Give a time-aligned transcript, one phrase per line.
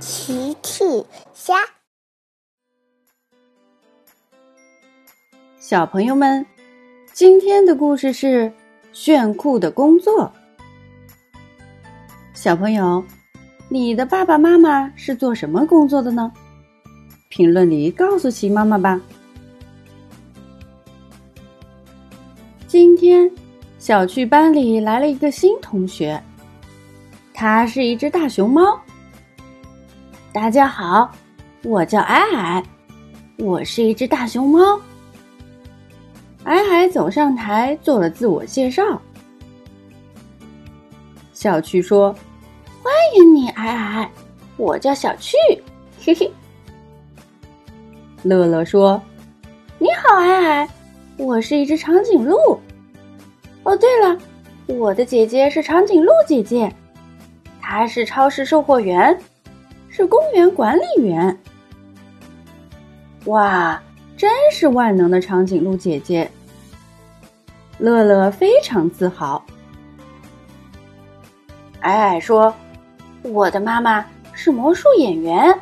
[0.00, 0.84] 奇趣
[1.34, 1.54] 虾，
[5.58, 6.46] 小朋友们，
[7.12, 8.52] 今天的故事是
[8.92, 10.32] 炫酷的工作。
[12.32, 13.04] 小朋友，
[13.68, 16.32] 你的爸爸妈妈是做什么工作的呢？
[17.28, 19.00] 评论里告诉奇妈妈吧。
[22.68, 23.28] 今天，
[23.80, 26.22] 小趣班里来了一个新同学，
[27.34, 28.80] 他是一只大熊猫。
[30.40, 31.10] 大家好，
[31.64, 32.62] 我叫矮矮，
[33.38, 34.80] 我是一只大熊猫。
[36.44, 39.02] 矮矮走上台做了自我介绍。
[41.32, 42.14] 小趣说
[42.80, 44.08] ：“欢迎你，矮矮，
[44.56, 45.36] 我叫小趣。”
[46.00, 46.30] 嘿嘿。
[48.22, 49.02] 乐乐说
[49.76, 50.68] ：“你好，矮矮，
[51.16, 52.36] 我是一只长颈鹿。
[53.64, 54.16] 哦，对了，
[54.68, 56.72] 我的姐姐是长颈鹿姐姐，
[57.60, 59.18] 她是超市售货员。”
[59.98, 61.36] 是公园管理员。
[63.24, 63.82] 哇，
[64.16, 66.30] 真是万能的长颈鹿姐姐！
[67.78, 69.44] 乐乐非常自豪。
[71.80, 72.54] 矮矮说
[73.26, 75.52] ：“我的妈妈是魔术演员。”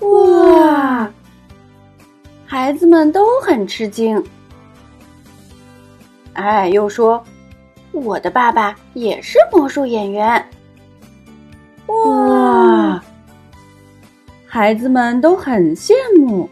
[0.00, 1.12] 哇，
[2.46, 4.16] 孩子们都很吃惊。
[6.32, 7.22] 矮矮又说
[7.92, 10.42] ：“我的爸爸也是魔术演员。”
[11.88, 12.41] 哇！
[14.54, 16.46] 孩子们都很羡慕。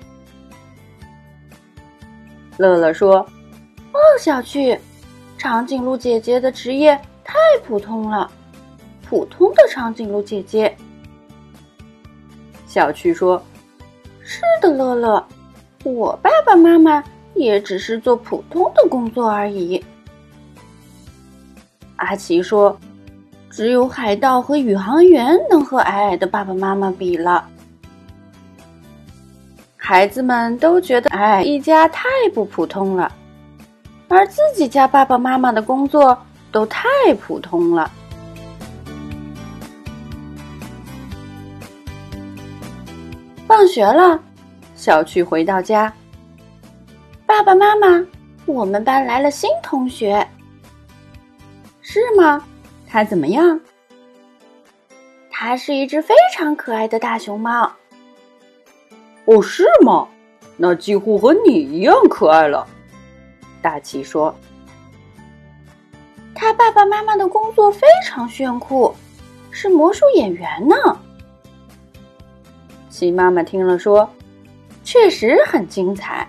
[2.57, 3.17] 乐乐说
[3.93, 4.81] ：“哦，小趣，
[5.37, 8.33] 长颈鹿姐姐的职业太普通了，
[9.07, 10.75] 普通的长颈鹿姐姐。”
[12.67, 13.43] 小趣说
[14.25, 15.23] ：“是的，乐乐，
[15.85, 19.85] 我爸爸妈妈也只是做普通的工作而已。”
[21.97, 22.75] 阿奇说。
[23.51, 27.47] 只有海盗和宇航员能和矮矮的爸爸妈妈比了。
[29.91, 33.11] 孩子们都觉得矮矮一家太不普通了，
[34.07, 36.17] 而自己家爸爸妈妈的工作
[36.53, 36.89] 都太
[37.21, 37.91] 普通了。
[43.49, 44.17] 放学了，
[44.77, 45.93] 小趣回到家，
[47.27, 48.01] 爸爸妈妈，
[48.47, 50.25] 我们班来了新同学，
[51.81, 52.41] 是吗？
[52.87, 53.61] 他怎么样？
[55.33, 57.69] 他是一只非常可爱的大熊猫。
[59.31, 60.09] 哦，是吗？
[60.57, 62.67] 那几乎和你一样可爱了。
[63.63, 64.35] 大奇说
[66.35, 68.93] ：“他爸爸妈妈的工作非常炫酷，
[69.53, 70.75] 是魔术演员呢。”
[72.91, 74.11] 奇妈妈听了说
[74.83, 76.27] ：“确实很精彩，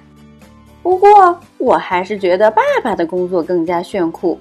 [0.84, 4.40] 不过我还是觉得爸爸的工作更加炫酷。”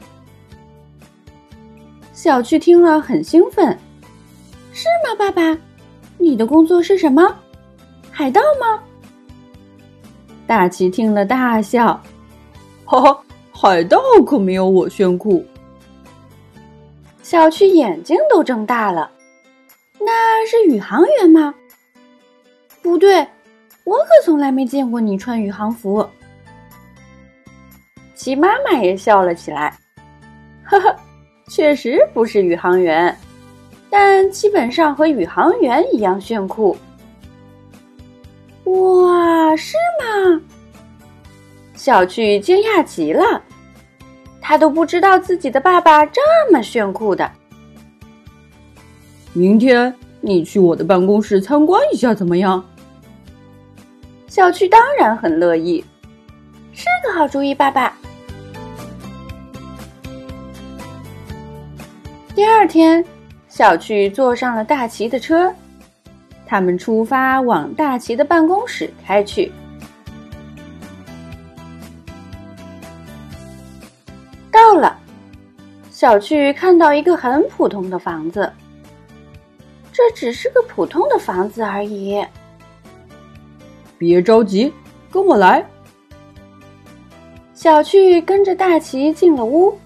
[2.13, 3.77] 小趣听了很兴奋，
[4.75, 5.59] 是吗，爸爸？
[6.19, 7.35] 你的工作是什么？
[8.21, 8.79] 海盗吗？
[10.47, 11.99] 大奇听了大笑，
[12.85, 13.19] 哈哈，
[13.51, 15.43] 海盗可没有我炫酷。
[17.23, 19.11] 小趣眼睛都睁大了，
[20.01, 21.55] 那是宇航员吗？
[22.83, 23.27] 不对，
[23.85, 26.07] 我可从来没见过你穿宇航服。
[28.15, 29.75] 奇妈妈也笑了起来，
[30.63, 30.95] 呵呵。
[31.49, 33.17] 确实不是宇航员，
[33.89, 36.77] 但基本上和宇航员一样炫酷。
[38.71, 40.41] 哇，是吗？
[41.75, 43.43] 小趣惊讶极了，
[44.41, 46.21] 他都不知道自己的爸爸这
[46.53, 47.31] 么炫酷的。
[49.33, 52.63] 明天你去我的办公室参观一下，怎么样？
[54.29, 55.85] 小趣当然很乐意，
[56.73, 57.93] 是个好主意，爸爸。
[62.35, 63.05] 第二天，
[63.49, 65.53] 小趣坐上了大奇的车，
[66.51, 69.53] 他们出发往大齐的办公室开去。
[74.51, 74.99] 到了，
[75.93, 78.53] 小趣看到一个很普通的房子，
[79.93, 82.21] 这只是个普通的房子而已。
[83.97, 84.73] 别着急，
[85.09, 85.65] 跟我来。
[87.55, 89.79] 小趣跟着大奇进了屋。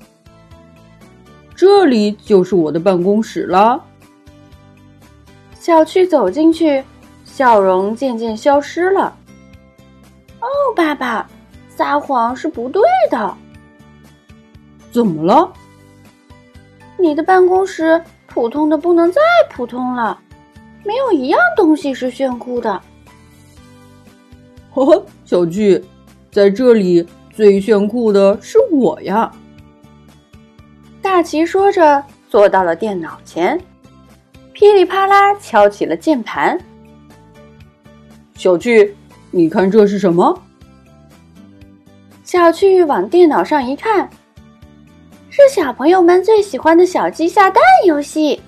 [1.54, 3.84] 这里就是我的办公室了。
[5.64, 6.84] 小趣走进去，
[7.24, 9.16] 笑容渐渐消失了。
[10.38, 10.46] 哦，
[10.76, 11.26] 爸爸，
[11.70, 13.34] 撒谎是不对的。
[14.92, 15.50] 怎么了？
[16.98, 20.20] 你的办公室普通的不能再普通了，
[20.84, 22.78] 没有一样东西是炫酷的。
[24.74, 25.82] 呵呵，小趣，
[26.30, 29.32] 在这里最炫酷的是我呀。
[31.00, 33.58] 大奇说着，坐到了电脑前。
[34.54, 36.56] 噼里啪啦敲起了键盘。
[38.36, 38.94] 小趣，
[39.32, 40.40] 你看这是什么？
[42.22, 44.08] 小趣往电脑上一看，
[45.28, 48.40] 是小朋友们最喜欢的小鸡下蛋游戏。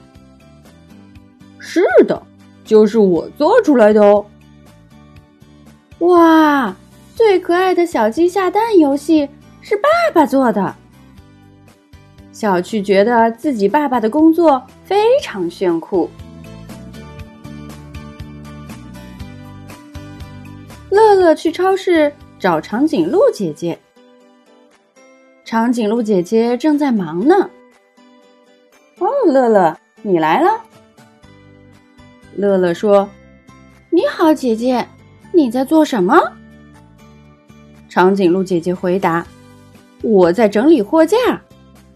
[1.58, 2.23] 是的，
[2.64, 4.25] 就是我做出来的哦。
[5.99, 6.75] 哇，
[7.17, 9.29] 最可爱的小鸡下蛋游戏
[9.61, 10.73] 是爸爸做的。
[12.38, 16.11] 小趣觉得自己爸爸的工作非常炫酷。
[20.91, 23.79] 乐乐去超市找长颈鹿姐姐，
[25.47, 27.35] 长颈鹿姐姐正在忙呢。
[28.99, 30.50] 哦，乐乐，你来了。
[32.35, 33.09] 乐乐说
[33.89, 34.87] ：“你好，姐姐，
[35.32, 36.21] 你在做什么？”
[37.89, 39.27] 长颈鹿姐姐回答
[40.05, 41.17] ：“我在整理货架。”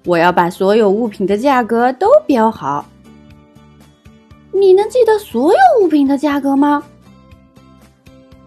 [0.05, 2.87] 我要把所有物品的价格都标好。
[4.53, 6.83] 你能记得所有物品的价格吗？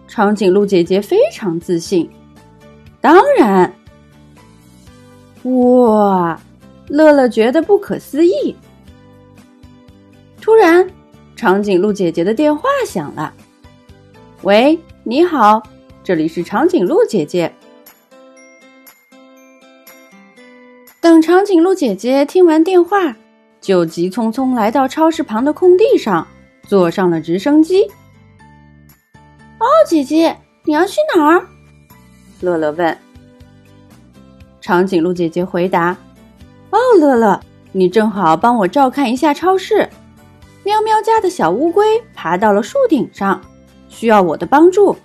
[0.06, 2.08] 长颈鹿姐姐非常自信。
[3.00, 3.72] 当然。
[5.44, 6.40] 哇，
[6.88, 8.54] 乐乐觉得不可思议。
[10.40, 10.88] 突然，
[11.34, 13.32] 长颈鹿姐姐的电话响了。
[14.42, 15.62] 喂，你好，
[16.02, 17.52] 这里是长颈鹿姐姐。
[21.04, 23.14] 等长颈鹿姐姐听完电话，
[23.60, 26.26] 就急匆匆来到超市旁的空地上，
[26.66, 27.84] 坐上了直升机。
[29.58, 30.34] 哦，姐姐，
[30.64, 31.44] 你要去哪儿？
[32.40, 32.96] 乐乐问。
[34.62, 35.94] 长颈鹿姐姐回答
[36.72, 37.38] ：“哦，乐乐，
[37.72, 39.86] 你正好帮我照看一下超市。
[40.62, 41.84] 喵喵家的小乌龟
[42.14, 43.38] 爬到了树顶上，
[43.90, 44.96] 需要我的帮助。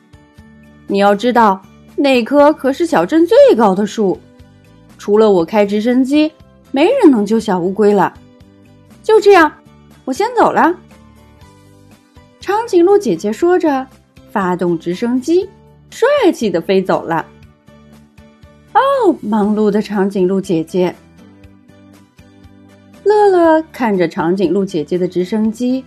[0.87, 1.61] 你要知道，
[1.97, 4.17] 那棵可是小镇最高的树。”
[4.99, 6.31] 除了我开直升机，
[6.71, 8.13] 没人能救小乌龟了。
[9.01, 9.51] 就这样，
[10.05, 10.75] 我先走了。
[12.39, 13.87] 长颈鹿姐姐说着，
[14.29, 15.49] 发动直升机，
[15.89, 17.25] 帅气的飞走了。
[18.73, 20.93] 哦，忙碌的长颈鹿姐姐。
[23.03, 25.83] 乐乐看着长颈鹿姐姐的直升机，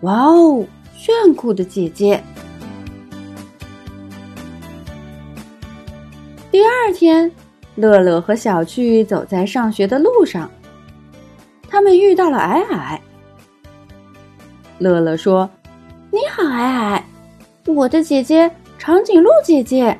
[0.00, 0.64] 哇哦，
[0.96, 2.20] 炫酷的姐姐。
[6.50, 7.30] 第二天。
[7.80, 10.50] 乐乐和小趣走在上学的路上，
[11.68, 13.00] 他们遇到了矮矮。
[14.78, 15.48] 乐乐说
[16.12, 17.06] ：“你好，矮矮，
[17.66, 19.98] 我的姐姐长颈鹿姐姐，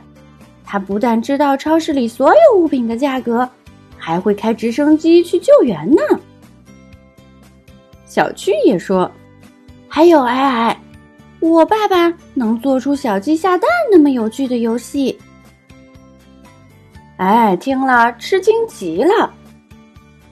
[0.64, 3.48] 她不但知道超市里所有物品的价格，
[3.96, 6.02] 还会开直升机去救援呢。”
[8.04, 9.10] 小趣也说
[9.88, 10.80] ：“还有矮矮，
[11.40, 15.18] 我爸爸能做出小鸡下蛋那么有趣的游戏。”
[17.20, 19.30] 哎，听了吃惊极了！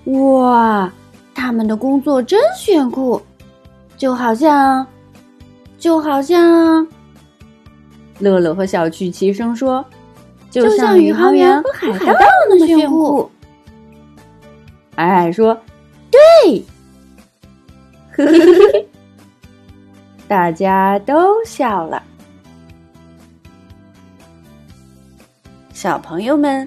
[0.07, 0.91] 哇，
[1.35, 3.21] 他们的工作真炫酷，
[3.99, 4.87] 就好像，
[5.79, 6.87] 就好像……
[8.19, 9.85] 乐乐和小趣齐声说
[10.51, 13.31] ：“就像宇航员和海盗那么炫酷。”
[14.97, 15.55] 矮矮说
[16.11, 16.65] ：“对。”
[18.17, 18.87] 呵呵呵呵，
[20.27, 22.03] 大家都笑了。
[25.75, 26.67] 小朋友们。